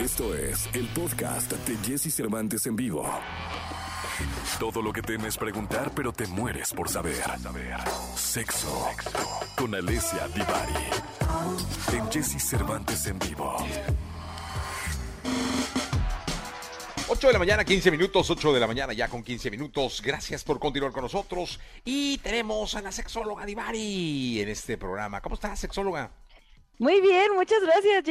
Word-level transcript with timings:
Esto 0.00 0.34
es 0.34 0.66
el 0.72 0.86
podcast 0.88 1.52
de 1.52 1.76
Jesse 1.86 2.14
Cervantes 2.14 2.64
en 2.64 2.74
vivo. 2.74 3.06
Todo 4.58 4.80
lo 4.80 4.94
que 4.94 5.02
temes 5.02 5.36
preguntar, 5.36 5.92
pero 5.94 6.10
te 6.10 6.26
mueres 6.26 6.72
por 6.72 6.88
saber. 6.88 7.22
Sexo 8.16 8.88
con 9.58 9.74
Alessia 9.74 10.26
Divari. 10.28 10.72
En 11.92 12.10
Jesse 12.10 12.42
Cervantes 12.42 13.06
en 13.08 13.18
vivo. 13.18 13.54
8 17.08 17.26
de 17.26 17.32
la 17.34 17.38
mañana, 17.38 17.62
15 17.62 17.90
minutos, 17.90 18.30
8 18.30 18.54
de 18.54 18.60
la 18.60 18.66
mañana 18.66 18.94
ya 18.94 19.08
con 19.08 19.22
15 19.22 19.50
minutos. 19.50 20.00
Gracias 20.02 20.44
por 20.44 20.58
continuar 20.58 20.92
con 20.92 21.02
nosotros. 21.02 21.60
Y 21.84 22.16
tenemos 22.18 22.74
a 22.74 22.80
la 22.80 22.90
sexóloga 22.90 23.44
Divari 23.44 24.40
en 24.40 24.48
este 24.48 24.78
programa. 24.78 25.20
¿Cómo 25.20 25.34
estás, 25.34 25.60
sexóloga? 25.60 26.10
Muy 26.78 27.02
bien, 27.02 27.34
muchas 27.34 27.60
gracias, 27.62 28.04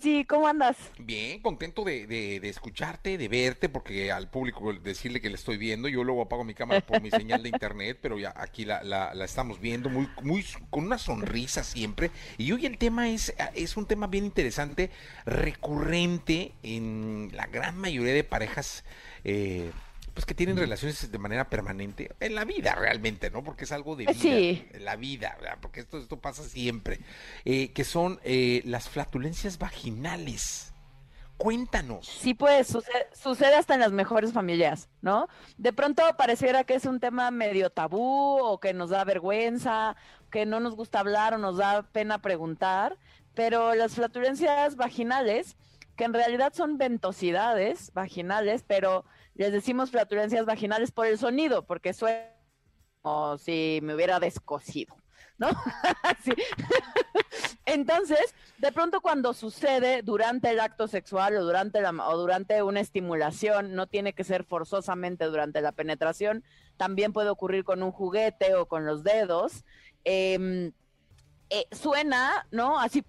Sí, 0.00 0.24
¿cómo 0.24 0.48
andas? 0.48 0.76
Bien, 0.96 1.40
contento 1.42 1.84
de, 1.84 2.06
de, 2.06 2.40
de, 2.40 2.48
escucharte, 2.48 3.18
de 3.18 3.28
verte, 3.28 3.68
porque 3.68 4.10
al 4.10 4.30
público 4.30 4.72
decirle 4.72 5.20
que 5.20 5.28
le 5.28 5.34
estoy 5.34 5.58
viendo, 5.58 5.86
yo 5.86 6.02
luego 6.02 6.22
apago 6.22 6.44
mi 6.44 6.54
cámara 6.54 6.80
por 6.80 6.98
mi 6.98 7.10
señal 7.10 7.42
de 7.42 7.50
internet, 7.50 7.98
pero 8.00 8.18
ya 8.18 8.32
aquí 8.34 8.64
la, 8.64 8.82
la, 8.82 9.12
estamos 9.24 9.60
viendo 9.60 9.90
muy, 9.90 10.08
muy 10.22 10.46
con 10.70 10.84
una 10.84 10.96
sonrisa 10.96 11.62
siempre. 11.62 12.10
Y 12.38 12.52
hoy 12.52 12.64
el 12.64 12.78
tema 12.78 13.10
es, 13.10 13.34
es 13.54 13.76
un 13.76 13.86
tema 13.86 14.06
bien 14.06 14.24
interesante, 14.24 14.90
recurrente 15.26 16.52
en 16.62 17.30
la 17.34 17.46
gran 17.46 17.76
mayoría 17.76 18.14
de 18.14 18.24
parejas. 18.24 18.84
Eh, 19.24 19.72
pues 20.14 20.26
que 20.26 20.34
tienen 20.34 20.56
relaciones 20.56 21.10
de 21.10 21.18
manera 21.18 21.48
permanente 21.48 22.10
en 22.20 22.34
la 22.34 22.44
vida 22.44 22.74
realmente, 22.74 23.30
¿no? 23.30 23.42
Porque 23.42 23.64
es 23.64 23.72
algo 23.72 23.96
de 23.96 24.06
vida, 24.06 24.14
sí. 24.14 24.66
en 24.72 24.84
la 24.84 24.96
vida, 24.96 25.36
¿verdad? 25.40 25.58
porque 25.60 25.80
esto, 25.80 25.98
esto 25.98 26.18
pasa 26.18 26.42
siempre, 26.42 27.00
eh, 27.44 27.72
que 27.72 27.84
son 27.84 28.20
eh, 28.24 28.62
las 28.64 28.88
flatulencias 28.88 29.58
vaginales. 29.58 30.72
Cuéntanos. 31.38 32.06
Sí, 32.06 32.34
pues 32.34 32.68
sucede, 32.68 33.08
sucede, 33.14 33.56
hasta 33.56 33.74
en 33.74 33.80
las 33.80 33.90
mejores 33.90 34.32
familias, 34.32 34.88
¿no? 35.00 35.28
De 35.56 35.72
pronto 35.72 36.02
pareciera 36.16 36.62
que 36.62 36.74
es 36.74 36.84
un 36.84 37.00
tema 37.00 37.32
medio 37.32 37.70
tabú 37.70 38.38
o 38.38 38.60
que 38.60 38.74
nos 38.74 38.90
da 38.90 39.02
vergüenza, 39.02 39.96
que 40.30 40.46
no 40.46 40.60
nos 40.60 40.76
gusta 40.76 41.00
hablar 41.00 41.34
o 41.34 41.38
nos 41.38 41.56
da 41.56 41.82
pena 41.82 42.20
preguntar, 42.20 42.96
pero 43.34 43.74
las 43.74 43.94
flatulencias 43.94 44.76
vaginales, 44.76 45.56
que 45.96 46.04
en 46.04 46.14
realidad 46.14 46.52
son 46.54 46.78
ventosidades 46.78 47.92
vaginales, 47.92 48.62
pero 48.64 49.04
les 49.34 49.52
decimos 49.52 49.90
flatulencias 49.90 50.46
vaginales 50.46 50.90
por 50.90 51.06
el 51.06 51.18
sonido, 51.18 51.64
porque 51.64 51.92
suena 51.92 52.28
como 53.02 53.36
si 53.36 53.80
me 53.82 53.94
hubiera 53.94 54.20
descosido, 54.20 54.96
¿no? 55.38 55.48
sí. 56.24 56.32
Entonces, 57.66 58.34
de 58.58 58.72
pronto 58.72 59.00
cuando 59.00 59.34
sucede 59.34 60.02
durante 60.02 60.50
el 60.50 60.60
acto 60.60 60.86
sexual 60.86 61.36
o 61.36 61.44
durante, 61.44 61.80
la, 61.80 61.90
o 61.90 62.16
durante 62.16 62.62
una 62.62 62.80
estimulación, 62.80 63.74
no 63.74 63.86
tiene 63.86 64.12
que 64.12 64.24
ser 64.24 64.44
forzosamente 64.44 65.24
durante 65.24 65.60
la 65.60 65.72
penetración, 65.72 66.44
también 66.76 67.12
puede 67.12 67.30
ocurrir 67.30 67.64
con 67.64 67.82
un 67.82 67.92
juguete 67.92 68.54
o 68.54 68.66
con 68.66 68.86
los 68.86 69.02
dedos. 69.02 69.64
Eh, 70.04 70.72
eh, 71.50 71.66
suena, 71.70 72.46
¿no? 72.50 72.78
Así, 72.78 73.04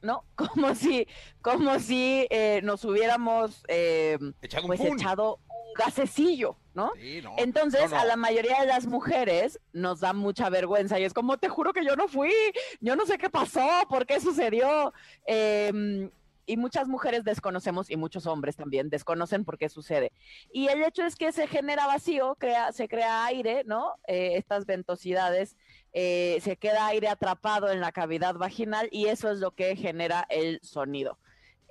¿no? 0.00 0.24
Como 0.34 0.74
si, 0.74 1.06
como 1.42 1.78
si 1.78 2.26
eh, 2.30 2.60
nos 2.62 2.84
hubiéramos 2.84 3.62
echado, 3.68 4.66
pues, 4.66 4.80
echado 4.80 5.38
gasecillo, 5.76 6.56
¿no? 6.74 6.92
Sí, 7.00 7.20
no 7.22 7.34
Entonces, 7.38 7.90
no, 7.90 7.96
no. 7.96 8.02
a 8.02 8.04
la 8.04 8.16
mayoría 8.16 8.60
de 8.60 8.66
las 8.66 8.86
mujeres 8.86 9.60
nos 9.72 10.00
da 10.00 10.12
mucha 10.12 10.48
vergüenza 10.50 10.98
y 10.98 11.04
es 11.04 11.14
como, 11.14 11.38
te 11.38 11.48
juro 11.48 11.72
que 11.72 11.84
yo 11.84 11.96
no 11.96 12.08
fui, 12.08 12.32
yo 12.80 12.96
no 12.96 13.06
sé 13.06 13.18
qué 13.18 13.30
pasó, 13.30 13.66
por 13.88 14.06
qué 14.06 14.20
sucedió. 14.20 14.92
Eh, 15.26 16.10
y 16.46 16.56
muchas 16.56 16.88
mujeres 16.88 17.24
desconocemos 17.24 17.90
y 17.90 17.96
muchos 17.96 18.26
hombres 18.26 18.56
también 18.56 18.90
desconocen 18.90 19.44
por 19.44 19.58
qué 19.58 19.68
sucede. 19.68 20.12
Y 20.52 20.68
el 20.68 20.82
hecho 20.82 21.04
es 21.04 21.16
que 21.16 21.32
se 21.32 21.46
genera 21.46 21.86
vacío, 21.86 22.36
crea, 22.38 22.72
se 22.72 22.88
crea 22.88 23.24
aire, 23.26 23.62
¿no? 23.64 23.94
Eh, 24.06 24.32
estas 24.36 24.66
ventosidades, 24.66 25.56
eh, 25.92 26.38
se 26.42 26.56
queda 26.56 26.86
aire 26.86 27.08
atrapado 27.08 27.70
en 27.70 27.80
la 27.80 27.92
cavidad 27.92 28.34
vaginal 28.34 28.88
y 28.90 29.06
eso 29.06 29.30
es 29.30 29.38
lo 29.38 29.52
que 29.52 29.76
genera 29.76 30.26
el 30.30 30.60
sonido. 30.62 31.18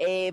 Eh, 0.04 0.32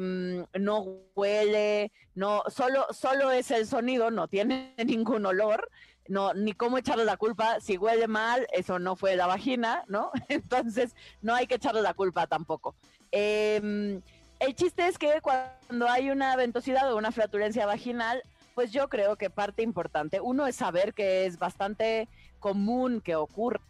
no 0.59 0.87
huele, 1.15 1.93
no, 2.15 2.43
solo, 2.49 2.87
solo 2.91 3.31
es 3.31 3.51
el 3.51 3.67
sonido, 3.67 4.11
no 4.11 4.27
tiene 4.27 4.75
ningún 4.87 5.27
olor, 5.27 5.69
no, 6.09 6.33
ni 6.33 6.55
cómo 6.55 6.79
echarle 6.79 7.05
la 7.05 7.19
culpa, 7.19 7.61
si 7.61 7.77
huele 7.77 8.09
mal, 8.09 8.47
eso 8.53 8.79
no 8.79 8.97
fue 8.97 9.15
la 9.15 9.27
vagina, 9.27 9.84
¿no? 9.87 10.11
Entonces, 10.31 10.97
no 11.21 11.34
hay 11.34 11.47
que 11.47 11.56
echarle 11.56 11.83
la 11.83 11.93
culpa 11.93 12.27
tampoco. 12.27 12.77
Eh, 13.12 14.01
el 14.41 14.55
chiste 14.55 14.87
es 14.87 14.97
que 14.97 15.21
cuando 15.21 15.87
hay 15.87 16.09
una 16.09 16.35
ventosidad 16.37 16.91
o 16.91 16.97
una 16.97 17.12
flatulencia 17.12 17.67
vaginal, 17.67 18.23
pues 18.55 18.73
yo 18.73 18.89
creo 18.89 19.17
que 19.17 19.29
parte 19.29 19.62
importante, 19.62 20.19
uno 20.19 20.47
es 20.47 20.56
saber 20.56 20.95
que 20.95 21.27
es 21.27 21.39
bastante 21.39 22.09
común 22.41 23.03
que 23.03 23.17
ocurra, 23.17 23.61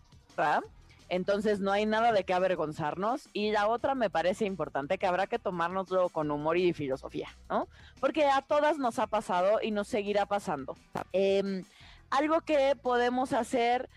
entonces 1.08 1.60
no 1.60 1.72
hay 1.72 1.86
nada 1.86 2.12
de 2.12 2.24
qué 2.24 2.34
avergonzarnos, 2.34 3.28
y 3.32 3.52
la 3.52 3.68
otra 3.68 3.94
me 3.94 4.10
parece 4.10 4.44
importante 4.44 4.98
que 4.98 5.06
habrá 5.06 5.26
que 5.26 5.38
tomárnoslo 5.38 6.08
con 6.08 6.30
humor 6.30 6.56
y 6.56 6.72
filosofía, 6.72 7.28
¿no? 7.48 7.68
Porque 8.00 8.26
a 8.26 8.42
todas 8.42 8.78
nos 8.78 8.98
ha 8.98 9.06
pasado 9.06 9.60
y 9.62 9.70
nos 9.70 9.88
seguirá 9.88 10.26
pasando. 10.26 10.76
Eh, 11.12 11.62
algo 12.10 12.40
que 12.42 12.76
podemos 12.80 13.32
hacer... 13.32 13.88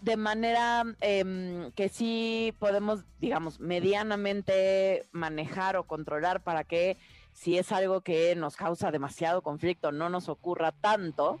De 0.00 0.16
manera 0.16 0.84
eh, 1.00 1.72
que 1.74 1.88
sí 1.88 2.54
podemos, 2.60 3.00
digamos, 3.18 3.58
medianamente 3.58 5.04
manejar 5.10 5.76
o 5.76 5.88
controlar 5.88 6.40
para 6.40 6.62
que 6.62 6.96
si 7.32 7.58
es 7.58 7.72
algo 7.72 8.02
que 8.02 8.36
nos 8.36 8.54
causa 8.54 8.92
demasiado 8.92 9.42
conflicto 9.42 9.90
no 9.90 10.08
nos 10.08 10.28
ocurra 10.28 10.70
tanto, 10.70 11.40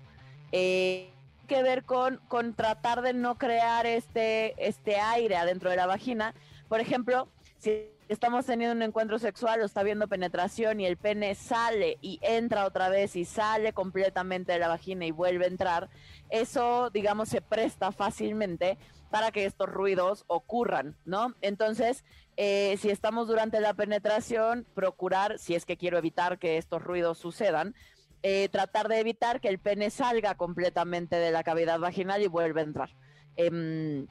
eh, 0.50 1.08
que 1.48 1.64
ver 1.64 1.84
con, 1.84 2.18
con 2.28 2.54
tratar 2.54 3.02
de 3.02 3.14
no 3.14 3.36
crear 3.38 3.86
este, 3.86 4.54
este 4.64 4.96
aire 5.00 5.36
adentro 5.36 5.70
de 5.70 5.76
la 5.76 5.86
vagina. 5.86 6.34
Por 6.68 6.78
ejemplo, 6.78 7.28
si 7.58 7.90
estamos 8.08 8.46
teniendo 8.46 8.76
un 8.76 8.82
encuentro 8.82 9.18
sexual 9.18 9.60
o 9.60 9.64
está 9.64 9.82
viendo 9.82 10.06
penetración 10.06 10.80
y 10.80 10.86
el 10.86 10.96
pene 10.96 11.34
sale 11.34 11.98
y 12.00 12.20
entra 12.22 12.66
otra 12.66 12.88
vez 12.88 13.16
y 13.16 13.24
sale 13.24 13.72
completamente 13.72 14.52
de 14.52 14.58
la 14.58 14.68
vagina 14.68 15.06
y 15.06 15.10
vuelve 15.10 15.46
a 15.46 15.48
entrar, 15.48 15.90
eso, 16.30 16.90
digamos, 16.90 17.28
se 17.28 17.40
presta 17.40 17.90
fácilmente 17.90 18.78
para 19.10 19.32
que 19.32 19.46
estos 19.46 19.68
ruidos 19.68 20.24
ocurran, 20.26 20.96
¿no? 21.04 21.34
Entonces, 21.40 22.04
eh, 22.36 22.76
si 22.78 22.90
estamos 22.90 23.26
durante 23.26 23.60
la 23.60 23.74
penetración, 23.74 24.66
procurar, 24.74 25.38
si 25.38 25.54
es 25.54 25.64
que 25.64 25.78
quiero 25.78 25.98
evitar 25.98 26.38
que 26.38 26.58
estos 26.58 26.82
ruidos 26.82 27.18
sucedan, 27.18 27.74
eh, 28.22 28.48
tratar 28.50 28.88
de 28.88 29.00
evitar 29.00 29.40
que 29.40 29.48
el 29.48 29.58
pene 29.58 29.90
salga 29.90 30.34
completamente 30.34 31.16
de 31.16 31.30
la 31.30 31.42
cavidad 31.44 31.78
vaginal 31.78 32.22
y 32.22 32.26
vuelva 32.26 32.60
a 32.60 32.64
entrar. 32.64 32.90
Eh, 33.36 34.06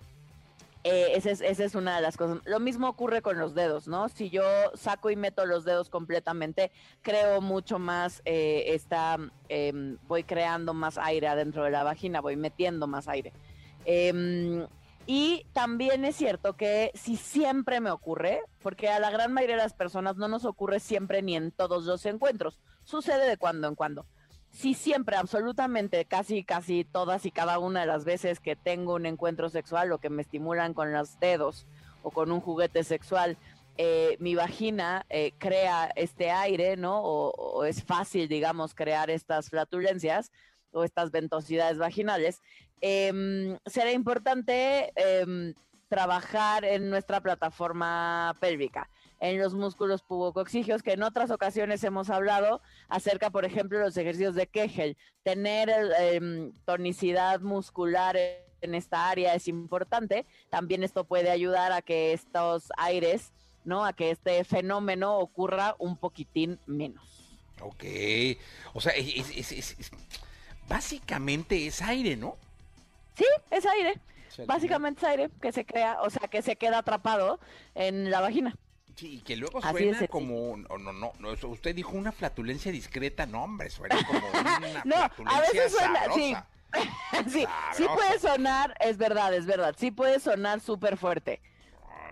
eh, 0.89 1.17
esa, 1.17 1.31
es, 1.31 1.41
esa 1.41 1.65
es 1.65 1.75
una 1.75 1.97
de 1.97 2.01
las 2.01 2.15
cosas. 2.15 2.39
Lo 2.45 2.61
mismo 2.61 2.87
ocurre 2.87 3.21
con 3.21 3.37
los 3.37 3.53
dedos, 3.53 3.89
¿no? 3.89 4.07
Si 4.07 4.29
yo 4.29 4.43
saco 4.73 5.09
y 5.09 5.17
meto 5.17 5.45
los 5.45 5.65
dedos 5.65 5.89
completamente, 5.89 6.71
creo 7.01 7.41
mucho 7.41 7.77
más, 7.77 8.21
eh, 8.23 8.79
eh, 9.49 9.97
voy 10.07 10.23
creando 10.23 10.73
más 10.73 10.97
aire 10.97 11.27
adentro 11.27 11.65
de 11.65 11.71
la 11.71 11.83
vagina, 11.83 12.21
voy 12.21 12.37
metiendo 12.37 12.87
más 12.87 13.09
aire. 13.09 13.33
Eh, 13.83 14.65
y 15.07 15.45
también 15.53 16.05
es 16.05 16.15
cierto 16.15 16.55
que 16.55 16.91
si 16.93 17.17
siempre 17.17 17.79
me 17.81 17.91
ocurre, 17.91 18.41
porque 18.61 18.89
a 18.89 18.99
la 18.99 19.09
gran 19.09 19.33
mayoría 19.33 19.55
de 19.55 19.63
las 19.63 19.73
personas 19.73 20.17
no 20.17 20.27
nos 20.27 20.45
ocurre 20.45 20.79
siempre 20.79 21.21
ni 21.21 21.35
en 21.35 21.51
todos 21.51 21.85
los 21.85 22.05
encuentros, 22.05 22.59
sucede 22.87 23.27
de 23.27 23.37
cuando 23.37 23.67
en 23.67 23.75
cuando 23.75 24.05
sí 24.51 24.73
siempre, 24.73 25.15
absolutamente, 25.17 26.05
casi, 26.05 26.43
casi 26.43 26.83
todas 26.83 27.25
y 27.25 27.31
cada 27.31 27.59
una 27.59 27.81
de 27.81 27.85
las 27.85 28.05
veces 28.05 28.39
que 28.39 28.55
tengo 28.55 28.95
un 28.95 29.05
encuentro 29.05 29.49
sexual 29.49 29.91
o 29.91 29.99
que 29.99 30.09
me 30.09 30.21
estimulan 30.21 30.73
con 30.73 30.91
los 30.93 31.19
dedos 31.19 31.67
o 32.01 32.11
con 32.11 32.31
un 32.31 32.39
juguete 32.39 32.83
sexual, 32.83 33.37
eh, 33.77 34.17
mi 34.19 34.33
vagina 34.33 35.05
eh, 35.09 35.33
crea 35.37 35.91
este 35.95 36.31
aire, 36.31 36.77
¿no? 36.77 37.01
O, 37.03 37.65
es 37.65 37.83
fácil, 37.83 38.27
digamos, 38.27 38.73
crear 38.73 39.09
estas 39.11 39.49
flatulencias 39.49 40.31
o 40.71 40.83
estas 40.83 41.11
ventosidades 41.11 41.77
vaginales. 41.77 42.41
Eh, 42.81 43.57
será 43.65 43.91
importante 43.91 44.91
trabajar 45.87 46.65
en 46.65 46.89
nuestra 46.89 47.21
plataforma 47.21 48.35
pélvica 48.39 48.89
en 49.19 49.39
los 49.39 49.53
músculos 49.53 50.03
pubocoxígeos, 50.03 50.83
que 50.83 50.93
en 50.93 51.03
otras 51.03 51.31
ocasiones 51.31 51.83
hemos 51.83 52.09
hablado 52.09 52.61
acerca, 52.87 53.29
por 53.29 53.45
ejemplo, 53.45 53.79
los 53.79 53.97
ejercicios 53.97 54.35
de 54.35 54.47
Kegel. 54.47 54.97
Tener 55.23 55.69
eh, 55.99 56.51
tonicidad 56.65 57.41
muscular 57.41 58.17
en 58.61 58.75
esta 58.75 59.09
área 59.09 59.33
es 59.33 59.47
importante. 59.47 60.25
También 60.49 60.83
esto 60.83 61.03
puede 61.05 61.29
ayudar 61.31 61.71
a 61.71 61.81
que 61.81 62.13
estos 62.13 62.69
aires, 62.77 63.31
¿no? 63.65 63.85
A 63.85 63.93
que 63.93 64.11
este 64.11 64.43
fenómeno 64.43 65.17
ocurra 65.17 65.75
un 65.79 65.97
poquitín 65.97 66.59
menos. 66.65 67.39
Ok. 67.61 67.83
O 68.73 68.81
sea, 68.81 68.93
es, 68.93 69.29
es, 69.35 69.51
es, 69.51 69.91
básicamente 70.67 71.65
es 71.67 71.81
aire, 71.81 72.15
¿no? 72.15 72.37
Sí, 73.15 73.25
es 73.49 73.65
aire. 73.65 73.99
Básicamente 74.45 74.99
es 74.99 75.07
aire 75.07 75.29
que 75.41 75.51
se 75.51 75.65
crea, 75.65 76.01
o 76.01 76.09
sea, 76.11 76.27
que 76.27 76.43
se 76.43 76.55
queda 76.55 76.79
atrapado 76.79 77.39
en 77.73 78.11
la 78.11 78.21
vagina. 78.21 78.55
Sí, 78.97 79.17
y 79.17 79.21
que 79.21 79.35
luego 79.35 79.59
Así 79.61 79.77
suena 79.77 80.07
como, 80.07 80.57
no, 80.57 80.77
no, 80.79 81.13
no, 81.19 81.33
usted 81.49 81.75
dijo 81.75 81.91
una 81.91 82.11
flatulencia 82.11 82.71
discreta, 82.71 83.27
no, 83.27 83.43
hombre, 83.43 83.69
suena 83.69 83.95
como 84.07 84.27
una 84.27 84.83
No, 84.85 84.95
a 84.95 85.09
flatulencia 85.09 85.39
veces 85.39 85.71
suena, 85.71 85.99
sí. 86.11 86.33
sabrosa. 86.33 86.47
sí, 87.29 87.45
sí 87.73 87.85
puede 87.93 88.19
sonar, 88.19 88.75
es 88.79 88.97
verdad, 88.97 89.33
es 89.35 89.45
verdad, 89.45 89.75
sí 89.77 89.91
puede 89.91 90.19
sonar 90.19 90.61
súper 90.61 90.97
fuerte. 90.97 91.41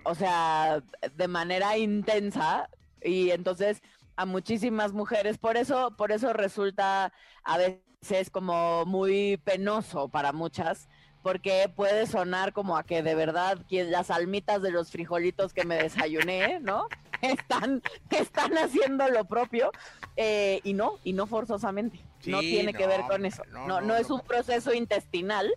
O 0.03 0.13
sea, 0.15 0.83
de 1.15 1.27
manera 1.27 1.77
intensa 1.77 2.69
y 3.01 3.31
entonces 3.31 3.81
a 4.15 4.25
muchísimas 4.25 4.93
mujeres, 4.93 5.39
por 5.39 5.57
eso, 5.57 5.95
por 5.97 6.11
eso 6.11 6.33
resulta 6.33 7.11
a 7.43 7.57
veces 7.57 8.29
como 8.31 8.85
muy 8.85 9.37
penoso 9.37 10.09
para 10.09 10.31
muchas, 10.33 10.87
porque 11.25 11.71
puede 11.75 12.05
sonar 12.05 12.53
como 12.53 12.77
a 12.77 12.83
que 12.83 13.01
de 13.01 13.15
verdad 13.15 13.57
las 13.71 14.11
almitas 14.11 14.61
de 14.61 14.69
los 14.69 14.91
frijolitos 14.91 15.53
que 15.53 15.65
me 15.65 15.75
desayuné, 15.75 16.59
¿no? 16.59 16.87
Están, 17.23 17.81
están 18.11 18.55
haciendo 18.59 19.07
lo 19.07 19.25
propio 19.25 19.71
eh, 20.17 20.59
y 20.63 20.73
no, 20.73 20.99
y 21.03 21.13
no 21.13 21.25
forzosamente. 21.25 21.97
no 22.27 22.41
tiene 22.41 22.75
que 22.75 22.85
ver 22.85 23.01
con 23.09 23.25
eso. 23.25 23.41
no, 23.49 23.81
No, 23.81 23.95
es 23.95 24.11
un 24.11 24.21
proceso 24.21 24.71
intestinal. 24.71 25.51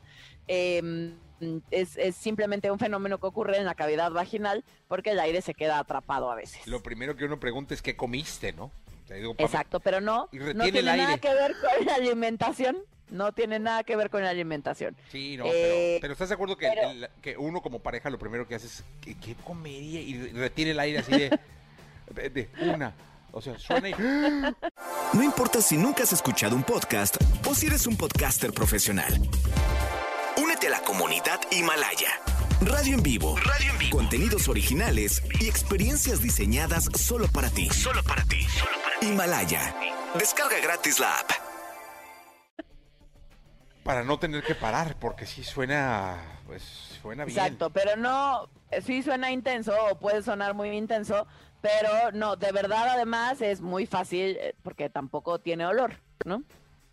eh, 0.47 1.13
es, 1.71 1.99
es 1.99 2.17
simplemente 2.17 2.71
un 2.71 2.79
fenómeno 2.79 3.19
que 3.19 3.27
ocurre 3.27 3.59
en 3.59 3.67
la 3.67 3.75
cavidad 3.75 4.11
vaginal 4.11 4.65
porque 4.89 5.11
el 5.11 5.21
aire 5.21 5.43
se 5.43 5.53
queda 5.53 5.79
atrapado 5.79 6.31
a 6.31 6.35
veces. 6.35 6.67
Lo 6.67 6.83
primero 6.83 7.15
que 7.15 7.27
uno 7.27 7.39
pregunta 7.39 7.75
es 7.75 7.83
qué 7.83 7.95
comiste, 7.95 8.55
¿no? 8.55 8.71
Digo, 9.11 9.35
Exacto, 9.37 9.81
pero 9.81 10.01
no, 10.01 10.31
no 10.33 10.65
tiene 10.65 10.83
nada 10.83 11.19
que 11.19 11.35
ver 11.35 11.55
con 11.61 11.85
la 11.85 11.97
alimentación. 11.97 12.79
No 13.11 13.33
tiene 13.33 13.59
nada 13.59 13.85
que 13.85 13.97
ver 13.97 14.11
con 14.11 14.23
la 14.23 14.31
alimentación. 14.31 14.97
Sí, 15.11 15.37
no, 15.37 15.45
Eh, 15.47 15.51
pero, 15.53 16.01
pero 16.03 16.13
¿estás 16.13 16.29
de 16.29 16.35
acuerdo 16.35 16.57
que, 16.57 16.69
pero- 16.69 16.91
el- 16.91 17.09
que 17.23 17.37
uno 17.37 17.61
como 17.63 17.79
pareja 17.81 18.11
lo 18.11 18.19
primero 18.19 18.47
que 18.47 18.55
hace 18.55 18.67
es, 18.67 18.85
¿qué, 19.01 19.15
qué 19.17 19.35
comería? 19.37 20.01
Y 20.01 20.15
retiene 20.33 20.73
el 20.73 20.81
aire 20.81 20.99
así 20.99 21.13
de, 21.13 21.39
de, 22.15 22.31
de 22.31 22.49
una. 22.73 22.93
O 23.33 23.41
sea, 23.43 23.59
suena 23.59 23.89
y... 23.91 23.95
No 25.13 25.23
importa 25.23 25.61
si 25.63 25.77
nunca 25.77 26.03
has 26.03 26.13
escuchado 26.13 26.55
un 26.57 26.63
podcast 26.63 27.17
o 27.47 27.55
si 27.55 27.67
eres 27.67 27.87
un 27.87 27.97
podcaster 27.97 28.53
profesional. 28.53 29.13
Únete 30.37 30.67
a 30.69 30.71
la 30.71 30.81
comunidad 30.83 31.41
Himalaya. 31.51 32.11
Radio 32.61 32.95
en 32.95 33.03
vivo. 33.03 33.37
Radio 33.37 33.71
en 33.73 33.79
vivo. 33.79 33.97
Contenidos 33.99 34.49
originales 34.49 35.23
y 35.41 35.49
experiencias 35.49 36.21
diseñadas 36.23 36.89
solo 36.95 37.29
para 37.29 37.51
ti. 37.51 37.69
Solo 37.71 38.03
para 38.03 38.25
ti. 38.25 38.47
Himalaya. 39.03 39.75
Descarga 40.19 40.59
gratis 40.61 40.99
la 40.99 41.19
app. 41.21 41.31
Para 43.89 44.05
no 44.05 44.19
tener 44.19 44.45
que 44.45 44.55
parar, 44.55 44.97
porque 45.01 45.25
sí 45.25 45.43
suena, 45.43 46.19
pues, 46.47 46.63
suena 47.01 47.25
bien. 47.25 47.39
Exacto, 47.39 47.71
pero 47.71 47.97
no, 47.97 48.51
eh, 48.71 48.83
sí 48.83 49.03
suena 49.03 49.33
intenso 49.33 49.73
o 49.91 49.99
puede 49.99 50.23
sonar 50.23 50.53
muy 50.53 50.77
intenso, 50.77 51.27
pero 51.63 52.13
no, 52.13 52.37
de 52.37 52.53
verdad 52.53 52.87
además 52.87 53.41
es 53.41 53.63
muy 53.63 53.87
fácil 53.87 54.37
eh, 54.39 54.55
porque 54.63 54.91
tampoco 54.91 55.39
tiene 55.39 55.65
olor, 55.65 55.95
¿no? 56.27 56.45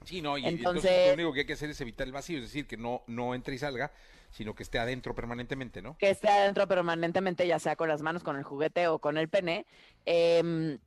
Sí, 0.06 0.22
no, 0.22 0.38
y 0.38 0.46
entonces, 0.46 0.86
Entonces- 0.86 1.08
lo 1.10 1.14
único 1.16 1.34
que 1.34 1.40
hay 1.42 1.46
que 1.46 1.52
hacer 1.52 1.70
es 1.70 1.82
evitar 1.82 2.08
el 2.08 2.14
vacío, 2.14 2.38
es 2.38 2.46
decir, 2.46 2.66
que 2.66 2.78
no, 2.78 3.04
no 3.08 3.36
entre 3.36 3.56
y 3.56 3.58
salga, 3.58 3.92
sino 4.32 4.56
que 4.56 4.64
esté 4.64 4.80
adentro 4.80 5.14
permanentemente, 5.14 5.82
¿no? 5.82 5.98
que 5.98 6.10
esté 6.10 6.30
adentro 6.30 6.66
permanentemente, 6.66 7.46
ya 7.46 7.60
sea 7.60 7.76
con 7.76 7.90
las 7.90 8.02
manos, 8.04 8.24
con 8.24 8.38
el 8.38 8.44
juguete 8.44 8.88
o 8.88 9.00
con 9.00 9.18
el 9.18 9.28
pene, 9.28 9.66
em, 10.06 10.78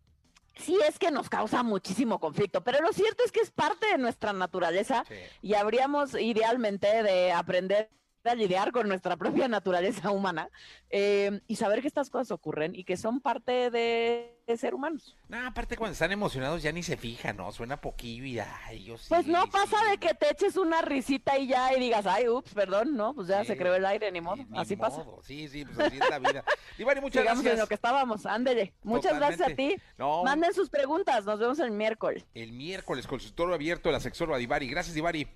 sí 0.58 0.76
es 0.88 0.99
que 0.99 1.10
nos 1.10 1.28
causa 1.28 1.62
muchísimo 1.62 2.19
conflicto, 2.20 2.62
pero 2.62 2.81
lo 2.82 2.93
cierto 2.93 3.25
es 3.25 3.32
que 3.32 3.40
es 3.40 3.50
parte 3.50 3.87
de 3.87 3.99
nuestra 3.99 4.32
naturaleza 4.32 5.05
Sí. 5.08 5.14
y 5.43 5.55
habríamos 5.55 6.14
idealmente 6.14 7.02
de 7.02 7.32
aprender 7.32 7.90
a 8.25 8.35
lidiar 8.35 8.73
con 8.73 8.88
nuestra 8.88 9.17
propia 9.17 9.49
naturaleza 9.49 10.11
humana 10.11 10.50
em, 10.91 11.41
y 11.47 11.56
saber 11.56 11.81
que 11.81 11.87
estas 11.88 12.11
cosas 12.11 12.31
ocurren 12.31 12.75
y 12.75 12.85
que 12.85 12.97
son 12.97 13.20
parte 13.20 13.70
de, 13.70 14.37
de 14.47 14.56
ser 14.56 14.75
humanos. 14.75 15.17
No, 15.29 15.47
aparte 15.47 15.76
cuando 15.76 15.93
están 15.93 16.12
emocionados 16.12 16.62
ya 16.62 16.73
ni 16.73 16.82
se 16.82 16.97
fijan, 16.97 17.37
¿no? 17.37 17.50
Suena 17.53 17.81
poquillo 17.81 18.25
y 18.25 18.38
ay, 18.38 18.85
yo 18.85 18.99
sí. 18.99 19.06
Pues 19.09 19.26
no 19.26 19.47
pasa 19.49 19.76
sí. 19.85 19.91
de 19.93 19.99
que 19.99 20.15
te 20.15 20.31
eches 20.31 20.56
una 20.56 20.82
risita 20.82 21.38
y 21.38 21.47
ya 21.47 21.73
y 21.75 21.81
digas, 21.81 22.06
ay, 22.06 22.29
ups, 22.29 22.53
perdón, 22.55 22.97
no, 22.97 23.15
pues 23.15 23.29
ya 23.29 23.41
Sí, 23.43 23.47
se 23.49 23.56
creó 23.56 23.75
el 23.76 23.87
aire, 23.87 24.11
ni 24.11 24.19
sí, 24.19 24.25
modo, 24.25 24.44
ni 24.50 24.59
así 24.59 24.76
pasa. 24.76 24.99
modo. 25.05 25.20
Sí, 25.23 25.49
sí, 25.49 25.65
pues 25.65 25.79
así 25.79 25.99
es 25.99 26.11
la 26.11 26.19
vida. 26.19 26.44
Ivani, 26.76 27.00
muchas 27.00 27.23
Sigamos 27.23 27.41
en 27.41 27.44
gracias. 27.44 27.61
lo 27.65 27.69
que 27.69 27.75
estábamos, 27.75 28.26
ándele. 28.26 28.75
Muchas 28.82 29.15
gracias 29.17 29.41
a 29.41 29.44
Totalmente. 29.50 29.76
ti. 29.76 29.82
No, 29.97 30.25
Manden 30.25 30.53
sus 30.53 30.69
preguntas, 30.69 31.25
nos 31.25 31.38
vemos 31.38 31.59
el 31.61 31.70
miércoles. 31.70 32.26
el 32.35 32.53
miércoles, 32.53 33.06
consultorio 33.06 33.55
abierto 33.55 33.88
de 33.88 33.94
la 33.94 34.00
sexóloga 34.00 34.38
Divari. 34.38 34.69
Gracias, 34.69 34.94
Divari. 34.94 35.29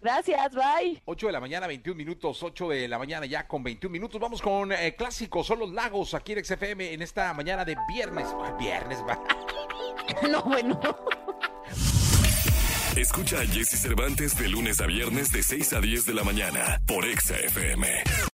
Gracias, 0.00 0.54
bye. 0.54 1.02
8 1.04 1.26
de 1.26 1.32
la 1.32 1.40
mañana, 1.40 1.66
21 1.66 1.96
minutos, 1.96 2.42
8 2.42 2.68
de 2.68 2.88
la 2.88 2.98
mañana 2.98 3.26
ya 3.26 3.46
con 3.46 3.62
21 3.62 3.92
minutos. 3.92 4.20
Vamos 4.20 4.42
con 4.42 4.72
eh, 4.72 4.94
clásicos, 4.96 5.46
son 5.46 5.58
los 5.58 5.72
lagos 5.72 6.14
aquí 6.14 6.32
en 6.32 6.44
XFM 6.44 6.92
en 6.92 7.02
esta 7.02 7.32
mañana 7.34 7.64
de 7.64 7.76
viernes. 7.88 8.26
Ay, 8.42 8.52
viernes, 8.58 8.98
va. 9.08 9.18
No, 10.30 10.42
bueno. 10.42 10.80
Escucha 12.96 13.40
a 13.40 13.46
Jesse 13.46 13.78
Cervantes 13.80 14.38
de 14.38 14.48
lunes 14.48 14.80
a 14.80 14.86
viernes 14.86 15.32
de 15.32 15.42
6 15.42 15.72
a 15.74 15.80
10 15.80 16.06
de 16.06 16.14
la 16.14 16.24
mañana 16.24 16.80
por 16.86 17.04
Exa 17.04 17.36
FM. 17.36 18.26